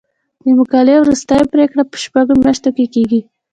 د 0.43 0.45
مقالې 0.59 0.95
وروستۍ 0.99 1.41
پریکړه 1.53 1.83
په 1.89 1.97
شپږو 2.03 2.33
میاشتو 2.43 2.69
کې 2.77 2.85
کیږي. 2.93 3.21